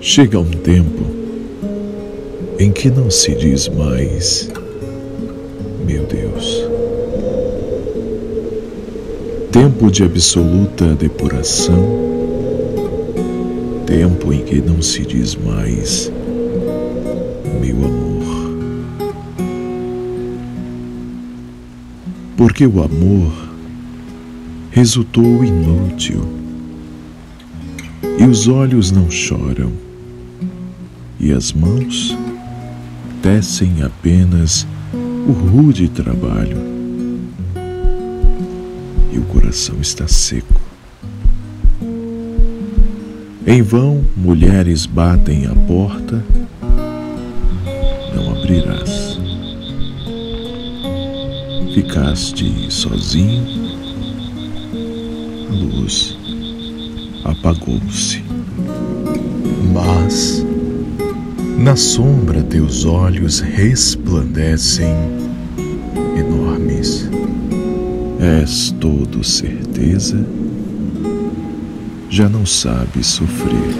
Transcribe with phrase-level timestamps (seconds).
[0.00, 1.04] Chega um tempo
[2.56, 4.48] em que não se diz mais,
[5.84, 6.64] meu Deus.
[9.50, 11.74] Tempo de absoluta depuração,
[13.86, 16.12] tempo em que não se diz mais,
[17.60, 18.52] meu amor.
[22.36, 23.32] Porque o amor
[24.70, 26.22] resultou inútil
[28.16, 29.87] e os olhos não choram
[31.20, 32.16] e as mãos
[33.22, 36.56] tecem apenas o rude trabalho
[39.12, 40.60] e o coração está seco.
[43.46, 46.22] Em vão mulheres batem a porta,
[48.14, 49.18] não abrirás.
[51.74, 53.46] Ficaste sozinho,
[55.50, 56.16] a luz
[57.24, 58.22] apagou-se.
[59.72, 60.44] Mas
[61.58, 64.94] na sombra teus olhos resplandecem
[66.16, 67.10] enormes.
[68.20, 70.24] És todo certeza,
[72.08, 73.74] já não sabes sofrer.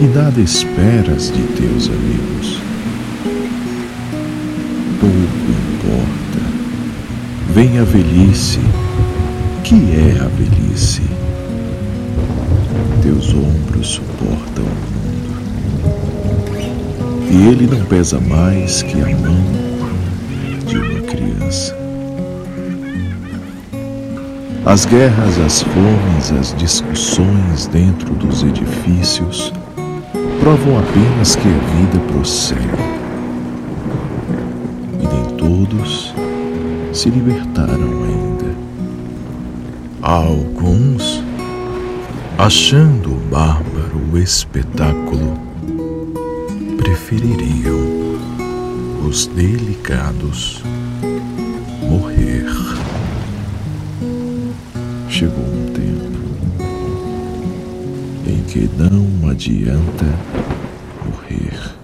[0.00, 2.60] E nada esperas de teus amigos.
[5.00, 5.16] Pouco
[5.74, 6.42] importa.
[7.52, 8.60] Vem a velhice.
[9.64, 11.02] Que é a velhice?
[13.02, 14.91] Teus ombros suportam
[17.32, 19.42] e ele não pesa mais que a mão
[20.66, 21.74] de uma criança.
[24.66, 29.50] As guerras, as fomes, as discussões dentro dos edifícios
[30.40, 32.60] provam apenas que a vida prossegue.
[35.00, 36.14] E nem todos
[36.92, 38.54] se libertaram ainda.
[40.02, 41.24] Há alguns,
[42.36, 45.51] achando bárbaro o espetáculo,
[46.82, 47.78] prefeririam
[49.06, 50.60] os delicados
[51.80, 52.44] morrer.
[55.08, 56.18] Chegou um tempo
[58.26, 60.06] em que não adianta
[61.06, 61.76] morrer.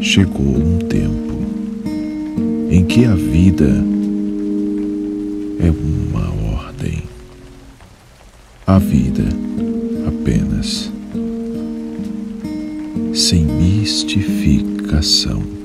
[0.00, 1.34] Chegou um tempo
[2.70, 3.84] em que a vida
[5.60, 7.02] é uma ordem.
[8.66, 9.24] A vida
[13.16, 15.55] sem mistificação.